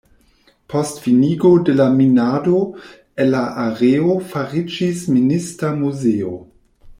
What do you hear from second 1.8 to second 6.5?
la minado el la areo fariĝis Minista muzeo.